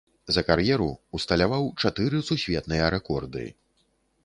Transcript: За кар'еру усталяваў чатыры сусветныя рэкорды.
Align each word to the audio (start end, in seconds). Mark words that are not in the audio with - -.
За 0.35 0.41
кар'еру 0.47 0.87
усталяваў 1.17 1.69
чатыры 1.85 2.23
сусветныя 2.31 2.91
рэкорды. 2.99 3.47